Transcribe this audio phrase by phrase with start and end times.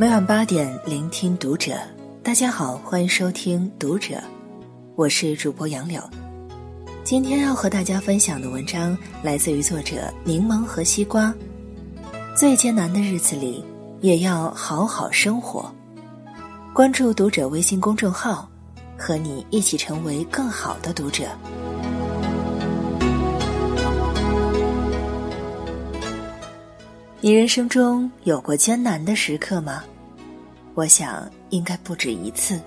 [0.00, 1.76] 每晚八点，聆听读者。
[2.22, 4.22] 大家好，欢迎收听读者，
[4.94, 6.00] 我是主播杨柳。
[7.02, 11.34] 今天要和大家分享的文章来自于作者柠檬和西瓜。
[12.36, 13.64] 最艰难的日子里，
[14.00, 15.68] 也要好好生活。
[16.72, 18.48] 关注读者微信公众号，
[18.96, 21.24] 和你一起成为更好的读者。
[27.28, 29.84] 你人生中有过艰难的时刻吗？
[30.72, 32.58] 我想应该不止一次。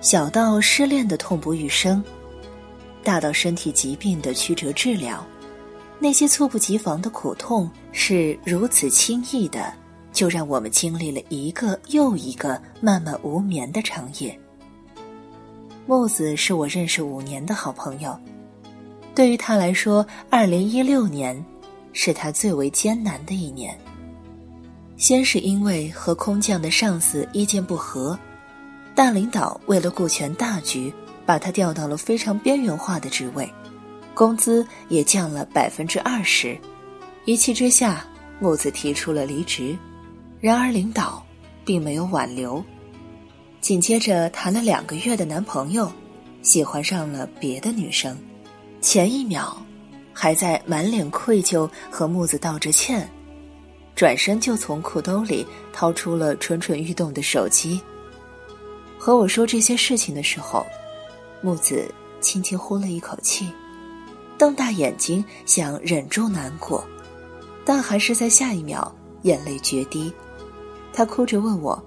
[0.00, 2.00] 小到失恋的痛不欲生，
[3.02, 5.26] 大到身体疾病的曲折治疗，
[5.98, 9.74] 那些猝不及防的苦痛是如此轻易的，
[10.12, 14.38] 就让我们经历了一个又一个漫漫无眠的长夜。
[15.88, 18.16] 木子是我认识五年的好朋友，
[19.12, 21.44] 对于他来说，二零一六年。
[21.92, 23.78] 是他最为艰难的一年。
[24.96, 28.18] 先是因为和空降的上司意见不合，
[28.94, 30.92] 大领导为了顾全大局，
[31.24, 33.50] 把他调到了非常边缘化的职位，
[34.14, 36.58] 工资也降了百分之二十。
[37.24, 38.06] 一气之下，
[38.40, 39.76] 木子提出了离职。
[40.40, 41.24] 然而领导
[41.64, 42.62] 并没有挽留，
[43.60, 45.90] 紧接着谈了两个月的男朋友，
[46.42, 48.16] 喜欢上了别的女生，
[48.80, 49.56] 前一秒。
[50.20, 53.10] 还在满脸愧疚和木子道着歉，
[53.94, 57.80] 转身就从裤兜里掏出了蠢蠢欲动的手机。
[58.98, 60.66] 和我说这些事情的时候，
[61.40, 61.90] 木子
[62.20, 63.50] 轻轻呼了一口气，
[64.36, 66.86] 瞪大眼睛想忍住难过，
[67.64, 70.12] 但还是在下一秒眼泪决堤。
[70.92, 71.82] 他哭着问我：“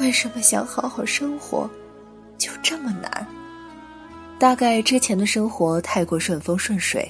[0.00, 1.70] 为什么想好好生活，
[2.36, 3.24] 就这么难？”
[4.40, 7.08] 大概之前的生活太过顺风顺水。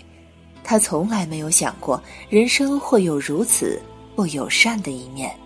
[0.71, 3.83] 他从来没有想过人生会有如此
[4.15, 5.37] 不友善的一面。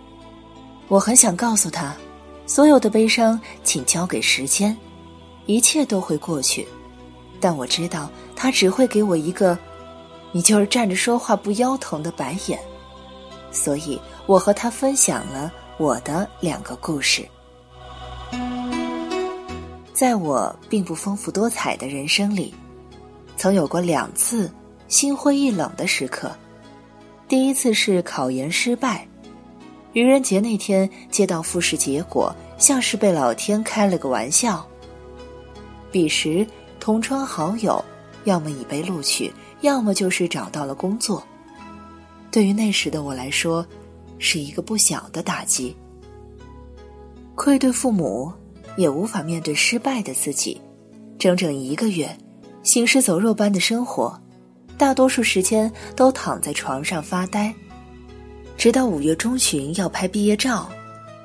[0.87, 1.95] 我很想告诉他，
[2.45, 4.77] 所有的悲伤请交给时间，
[5.47, 6.67] 一切都会过去。
[7.39, 9.57] 但我知道他只会给我一个
[10.31, 12.59] “你就是站着说话不腰疼”的白眼。
[13.51, 17.27] 所以我和他分享了我的两个故事。
[19.91, 22.53] 在我并不丰富多彩的人生里，
[23.37, 24.53] 曾有过两次。
[24.87, 26.31] 心灰意冷的时刻，
[27.27, 29.07] 第一次是考研失败，
[29.93, 34.65] 愚人节那天接到复试结果，像是被老天开了个玩笑。
[35.91, 36.45] 彼时
[36.79, 37.83] 同窗好友，
[38.25, 41.25] 要么已被录取，要么就是找到了工作。
[42.29, 43.65] 对于那时的我来说，
[44.19, 45.75] 是一个不小的打击。
[47.33, 48.31] 愧对父母，
[48.77, 50.61] 也无法面对失败的自己，
[51.17, 52.15] 整整一个月，
[52.61, 54.21] 行尸走肉般的生活。
[54.77, 57.53] 大多数时间都躺在床上发呆，
[58.57, 60.69] 直到五月中旬要拍毕业照，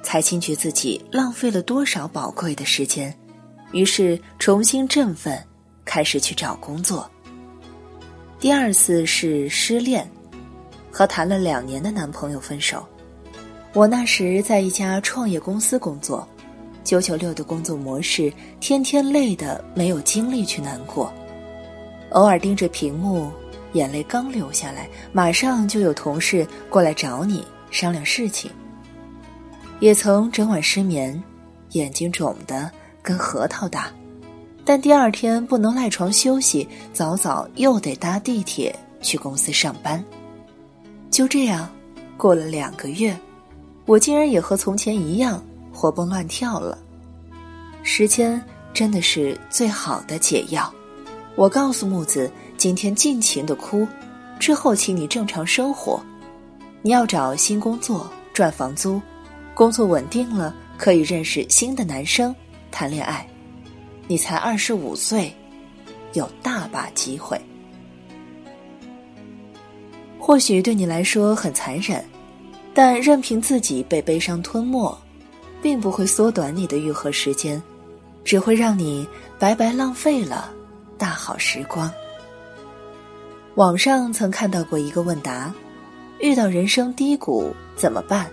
[0.02, 3.12] 才惊觉自己浪费了多少宝贵的时间，
[3.72, 5.42] 于是重新振奋，
[5.84, 7.10] 开始去找工作。
[8.38, 10.08] 第二次是失恋，
[10.90, 12.86] 和谈了两年的男朋友分手。
[13.72, 16.26] 我那时在一家创业公司工作，
[16.82, 21.12] 九九六的工作模式，天天累得没有精力去难过。
[22.10, 23.30] 偶尔盯着屏幕，
[23.72, 28.50] 眼泪刚流下来，马上就有同事过来找你商量事情。
[29.78, 31.22] 也曾整晚失眠，
[31.70, 32.70] 眼睛肿得
[33.02, 33.90] 跟核桃大，
[34.64, 40.04] 但第二天不能赖床休息，早早又得搭地铁去公司上班。
[41.10, 41.68] 就这样，
[42.16, 43.16] 过了两个月，
[43.86, 45.42] 我竟然也和从前一样
[45.72, 46.76] 活蹦乱跳了。
[47.82, 48.40] 时间
[48.74, 50.72] 真的是最好的解药。
[51.36, 53.88] 我告诉木子，今天尽情的哭，
[54.38, 55.98] 之后请你正常生活。
[56.82, 59.00] 你要找新工作赚房租，
[59.54, 62.36] 工作稳定了可以认识新的男生
[62.70, 63.26] 谈恋爱。
[64.06, 65.34] 你才二十五岁，
[66.12, 67.40] 有大把机会。
[70.18, 72.04] 或许对你来说很残忍，
[72.74, 74.94] 但任凭自己被悲伤吞没，
[75.62, 77.62] 并不会缩短你的愈合时间，
[78.22, 79.08] 只会让你
[79.38, 80.52] 白白浪费了。
[80.98, 81.90] 大好时光。
[83.56, 85.52] 网上曾看到过一个问答：
[86.20, 88.30] 遇到人生低谷怎么办？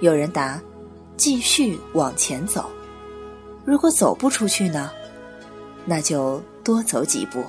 [0.00, 0.58] 有人答：
[1.18, 2.68] 继续往前走。
[3.66, 4.90] 如果走不出去呢？
[5.84, 7.44] 那就多走几步。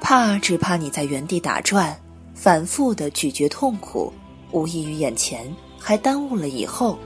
[0.00, 1.94] 怕只怕你在原地打转，
[2.32, 4.12] 反复的咀嚼痛苦，
[4.52, 6.96] 无异于眼前，还耽误了以后。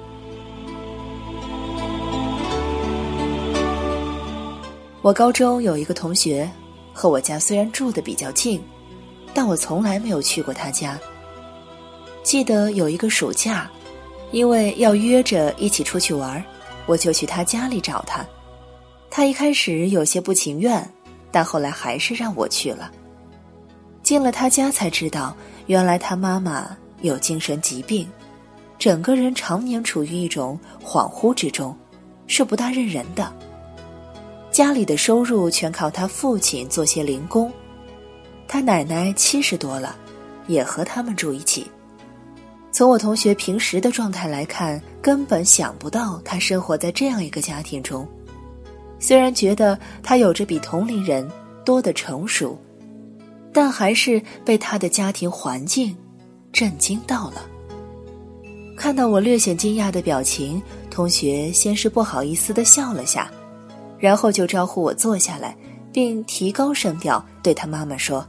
[5.00, 6.48] 我高中有一个同学，
[6.92, 8.62] 和我家虽然住的比较近，
[9.34, 10.98] 但我从来没有去过他家。
[12.22, 13.70] 记得有一个暑假，
[14.30, 16.42] 因为要约着一起出去玩，
[16.86, 18.24] 我就去他家里找他。
[19.10, 20.88] 他一开始有些不情愿，
[21.30, 22.90] 但后来还是让我去了。
[24.02, 25.36] 进了他家才知道，
[25.66, 28.08] 原来他妈妈有精神疾病，
[28.78, 31.76] 整个人常年处于一种恍惚之中，
[32.26, 33.32] 是不大认人的。
[34.50, 37.52] 家里的收入全靠他父亲做些零工，
[38.52, 39.96] 他奶奶七十多了，
[40.46, 41.66] 也和他们住一起。
[42.70, 48.06] 从我同学平时的状态来看，根本想不到他生活在这样一个家庭中。
[48.98, 51.26] 虽然觉得他有着比同龄人
[51.64, 52.58] 多的成熟，
[53.54, 55.96] 但还是被他的家庭环境
[56.52, 57.46] 震惊到了。
[58.76, 60.60] 看到我略显惊讶的表情，
[60.90, 63.30] 同学先是不好意思的笑了下，
[63.98, 65.56] 然后就招呼我坐下来，
[65.90, 68.22] 并提高声调对他妈妈说：“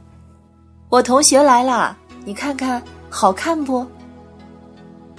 [0.88, 3.86] 我同学来啦，你看看好看不？”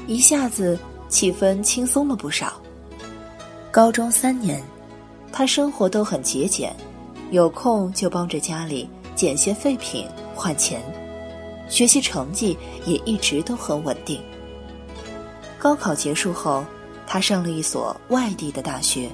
[0.08, 0.78] 一下子
[1.10, 2.54] 气氛轻松了不少。
[3.72, 4.64] 高中三年，
[5.32, 6.74] 他生活都很节俭，
[7.32, 10.82] 有空就帮着家里捡些废品换钱，
[11.68, 14.22] 学习成绩也一直都很稳定。
[15.58, 16.64] 高考结束后，
[17.06, 19.10] 他上了一所外地的大学，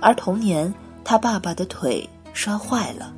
[0.00, 0.72] 而同年
[1.04, 3.12] 他爸爸的腿摔坏了，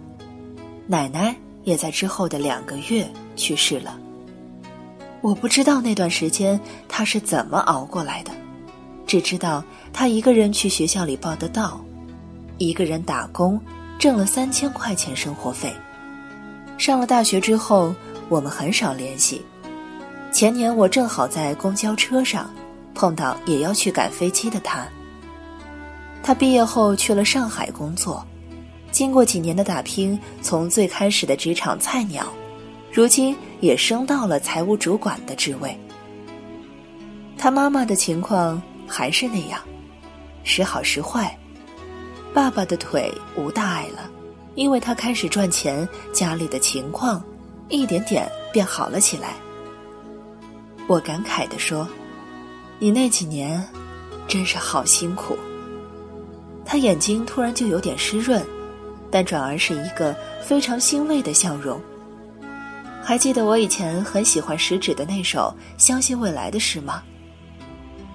[0.86, 1.34] 奶奶
[1.64, 3.98] 也在之后的两个月去世了。
[5.20, 8.30] 我不知道那段时间他是怎么熬过来的，
[9.06, 11.82] 只知道他一个人去学校里报的到，
[12.58, 13.60] 一个人打工
[13.98, 15.72] 挣了三千块钱生活费。
[16.76, 17.94] 上了大学之后，
[18.28, 19.44] 我们很少联系。
[20.30, 22.50] 前年我正好在公交车上
[22.94, 24.86] 碰到也要去赶飞机的他。
[26.22, 28.26] 他毕业后去了上海工作，
[28.94, 32.32] 经过几年的打拼，从最开始的职场菜鸟。
[32.92, 35.76] 如今也升到了财务主管的职位。
[37.36, 39.60] 他妈妈的情况还是那样，
[40.44, 41.36] 时好时坏。
[42.32, 44.08] 爸爸的腿无大碍了，
[44.54, 47.20] 因为他开始赚钱，家里的情况
[47.68, 49.34] 一点点变好了起来。
[50.86, 51.88] 我感慨地说
[52.78, 53.60] ：“你那几年
[54.28, 55.36] 真是好辛苦。”
[56.64, 58.40] 他眼睛突然就有点湿润，
[59.14, 60.12] 但转而是一个
[60.42, 61.80] 非常欣慰的笑容。
[63.00, 67.00] 还记得我以前很喜欢食指的那首《相信未来》的诗吗？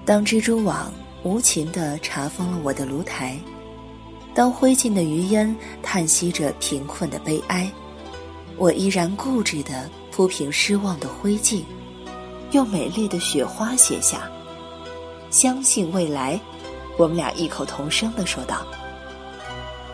[0.04, 0.92] 当蜘蛛网
[1.22, 3.38] 无情地查封了我的炉台，
[4.34, 7.72] 当灰烬的余烟叹息着贫困的悲哀，
[8.58, 11.64] 我依然固执地铺平失望的灰烬，
[12.50, 14.30] 用美丽的雪花写下
[15.32, 16.38] “相信未来”。
[16.98, 18.66] 我们俩异口同声地说道。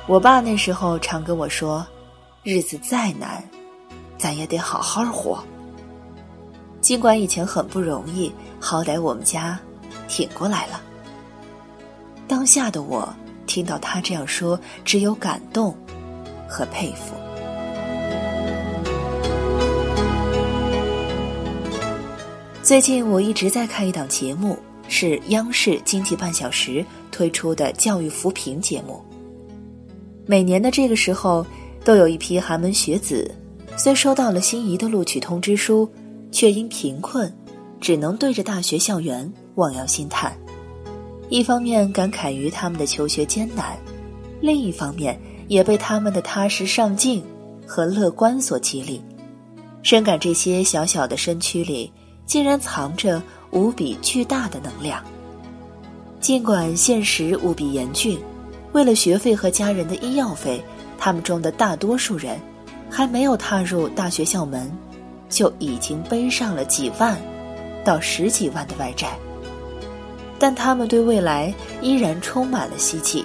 [0.08, 1.84] 我爸那时候常跟我说
[2.44, 3.42] ：“日子再难。”
[4.16, 5.44] 咱也得好好活。
[6.80, 9.58] 尽管以前很不容易，好歹我们家
[10.08, 10.80] 挺过来了。
[12.26, 13.06] 当下的我
[13.46, 15.76] 听到他这样说，只有感动
[16.48, 17.14] 和佩服。
[22.62, 29.04] 最近我一直在看一档节目，是央视经济半小时推出的教育扶贫节目。
[30.26, 31.46] 每年的这个时候，
[31.84, 33.32] 都有一批寒门学子。
[33.76, 35.88] 虽收到了心仪的录取通知书，
[36.32, 37.32] 却因贫困，
[37.80, 40.36] 只能对着大学校园望洋兴叹。
[41.28, 43.76] 一方面感慨于他们的求学艰难，
[44.40, 47.22] 另一方面也被他们的踏实上进
[47.66, 49.02] 和乐观所激励，
[49.82, 51.92] 深感这些小小的身躯里
[52.24, 55.04] 竟然藏着无比巨大的能量。
[56.18, 58.18] 尽管现实无比严峻，
[58.72, 60.62] 为了学费和家人的医药费，
[60.98, 62.38] 他们中的大多数人。
[62.88, 64.70] 还没有踏入大学校门，
[65.28, 67.20] 就已经背上了几万
[67.84, 69.18] 到十几万的外债。
[70.38, 73.24] 但他们对未来依然充满了希冀，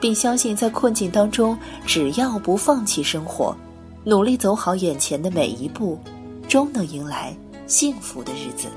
[0.00, 3.54] 并相信在困境当中，只要不放弃生活，
[4.04, 5.98] 努力走好眼前的每一步，
[6.48, 7.36] 终能迎来
[7.66, 8.68] 幸福的日子。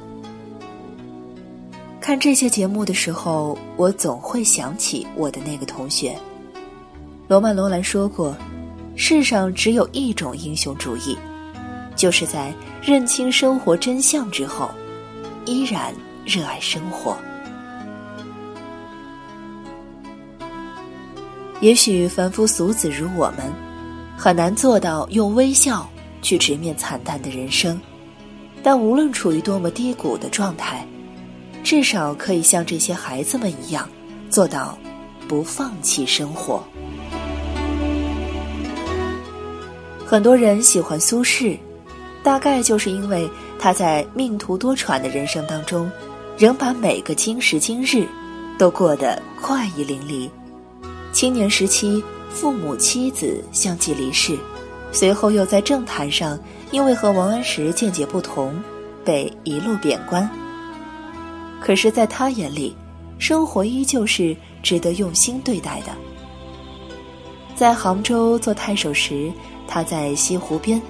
[2.11, 6.13] 看这些节目的时候，我总会想起我的那个同学。
[7.29, 8.35] 罗曼·罗兰说过。
[8.97, 11.17] 世上只有一种英雄主义，
[11.95, 14.69] 就是在认清生活真相之后，
[15.45, 17.15] 依然热爱生活。
[21.61, 23.49] 也许凡夫俗子如我们，
[24.17, 25.89] 很难做到用微笑
[26.21, 27.79] 去直面惨淡的人生，
[28.61, 30.85] 但无论处于多么低谷的状态，
[31.63, 33.87] 至少可以像这些孩子们一样，
[34.29, 34.77] 做到
[35.27, 36.63] 不放弃生活。
[40.05, 41.57] 很多人喜欢苏轼，
[42.23, 45.89] 大概就是因为他在命途多舛的人生当中，
[46.37, 48.05] 仍把每个今时今日
[48.57, 50.29] 都过得快意淋漓。
[51.13, 54.37] 青年时期，父母妻子相继离世，
[54.91, 56.37] 随后又在政坛上
[56.71, 58.61] 因为和王安石见解不同，
[59.05, 60.29] 被一路贬官。
[61.61, 62.75] 可是，在他眼里，
[63.19, 65.91] 生活依旧是值得用心对待的。
[67.55, 69.31] 在杭州做太守时，
[69.67, 70.81] 他在西湖边，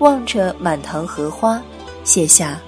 [0.00, 1.60] 望着满塘荷花，
[2.04, 2.60] 写下：“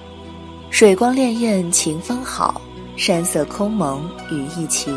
[0.71, 2.59] 水光潋滟晴方好，
[2.97, 4.91] 山色空蒙雨亦奇。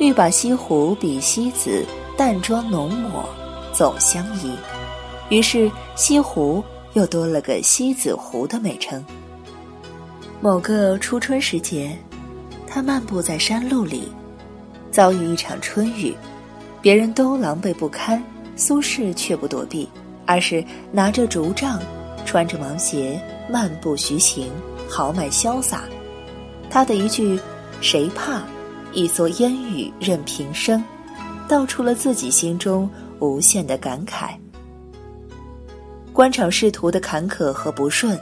[0.00, 3.24] 欲把西湖比西子，淡妆浓抹
[3.72, 4.52] 总相宜。”
[5.30, 6.62] 于是，西湖
[6.94, 9.02] 又多了个西子湖的美称。
[10.42, 11.96] 某个初春时节，
[12.66, 14.10] 他漫步在山路里，
[14.90, 16.12] 遭遇一场春雨，
[16.80, 18.20] 别人都狼狈不堪，
[18.56, 19.88] 苏轼却不躲避，
[20.26, 21.80] 而是拿着竹杖，
[22.26, 24.50] 穿着芒鞋，漫步徐行，
[24.90, 25.84] 豪迈潇洒。
[26.68, 27.38] 他的一句
[27.80, 28.42] “谁怕”，
[28.92, 30.82] 一蓑烟雨任平生，
[31.48, 34.30] 道出了自己心中无限的感慨。
[36.12, 38.18] 官场仕途的坎坷和不顺。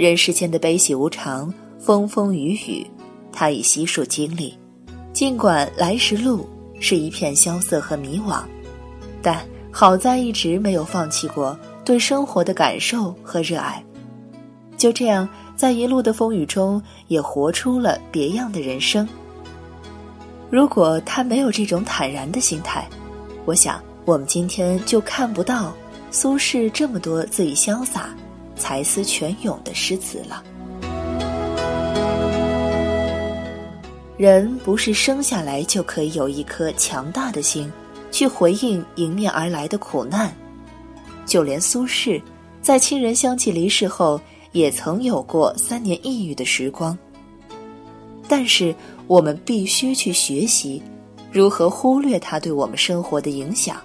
[0.00, 2.86] 人世间的悲喜无常，风风雨雨，
[3.30, 4.58] 他已悉数经历。
[5.12, 6.48] 尽管来时路
[6.80, 8.40] 是一片萧瑟和迷惘，
[9.20, 11.54] 但好在一直没有放弃过
[11.84, 13.84] 对生活的感受和热爱。
[14.78, 19.06] 就这样，在一路的风雨中，也活出了别样的人生。
[20.48, 22.88] 如果他没有这种坦然的心态，
[23.44, 25.74] 我想我们今天就看不到
[26.10, 28.08] 苏轼这么多恣意潇洒。
[28.60, 30.44] 才思泉涌的诗词了。
[34.16, 37.72] 人不是生下来就可以有一颗强大的心，
[38.12, 40.30] 去回应迎面而来的苦难。
[41.24, 42.22] 就连苏轼，
[42.60, 44.20] 在亲人相继离世后，
[44.52, 46.96] 也曾有过三年抑郁的时光。
[48.28, 48.74] 但是，
[49.06, 50.82] 我们必须去学习，
[51.32, 53.80] 如何忽略他对我们生活的影响，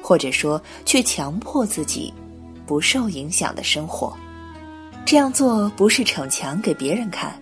[0.00, 2.14] 或者说，去强迫自己。
[2.68, 4.14] 不受影响的生活，
[5.06, 7.32] 这样做不是逞强给别人看，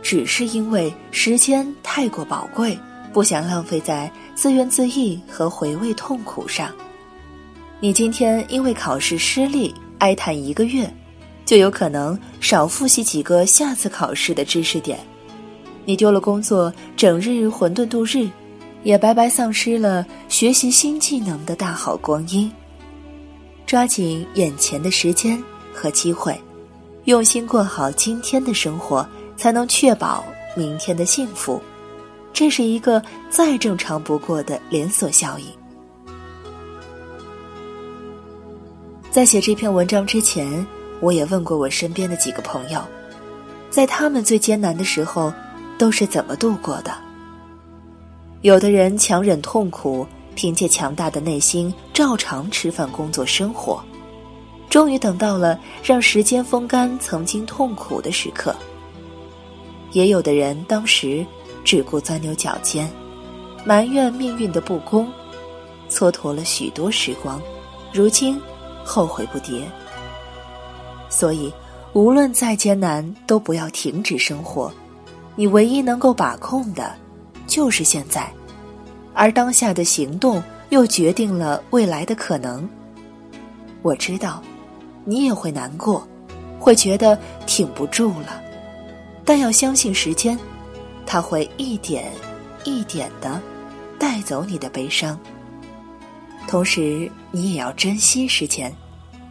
[0.00, 2.78] 只是因为时间太过宝贵，
[3.12, 6.70] 不想浪费在自怨自艾和回味痛苦上。
[7.80, 10.88] 你今天因为考试失利哀叹一个月，
[11.44, 14.96] 就有可能少复习几个下次考试的知识点；
[15.84, 18.30] 你丢了工作，整日混沌度日，
[18.84, 22.48] 也白白丧失了学习新技能的大好光阴。
[23.74, 25.42] 抓紧眼前的时间
[25.74, 26.40] 和机会，
[27.06, 29.04] 用心过好今天的生活，
[29.36, 31.60] 才能确保明天的幸福。
[32.32, 35.46] 这是一个再正常不过的连锁效应。
[39.10, 40.64] 在写这篇文章之前，
[41.00, 42.80] 我也问过我身边的几个朋友，
[43.70, 45.32] 在他们最艰难的时候，
[45.76, 46.94] 都是怎么度过的？
[48.42, 50.06] 有的人强忍痛苦。
[50.34, 53.82] 凭借强大的内心，照常吃饭、工作、生活，
[54.68, 58.54] 终于等到了让时间风干曾经痛苦的时刻。
[59.92, 61.24] 也有的人当时
[61.64, 62.90] 只顾钻牛角尖，
[63.64, 65.08] 埋怨命运的不公，
[65.88, 67.40] 蹉跎了许多时光，
[67.92, 68.40] 如今
[68.84, 69.62] 后悔不迭。
[71.08, 71.52] 所以，
[71.92, 74.72] 无论再艰难，都不要停止生活。
[75.36, 76.92] 你唯一能够把控的，
[77.46, 78.32] 就是现在。
[79.14, 82.68] 而当下的行动又决定了未来的可能。
[83.80, 84.42] 我知道，
[85.04, 86.06] 你也会难过，
[86.58, 88.42] 会觉得挺不住了，
[89.24, 90.38] 但要相信时间，
[91.06, 92.12] 它会一点
[92.64, 93.40] 一点的
[93.98, 95.18] 带走你的悲伤。
[96.48, 98.74] 同时，你也要珍惜时间，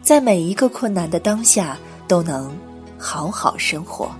[0.02, 1.76] 在每一个困难的当下
[2.08, 2.56] 都能
[2.98, 4.10] 好好生活。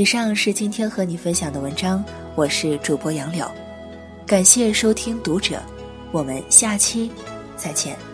[0.00, 2.02] 以上是今天和你分享的文章，
[2.34, 3.46] 我是主播杨柳，
[4.26, 5.62] 感谢收听读者，
[6.10, 7.12] 我们下期
[7.54, 8.09] 再见。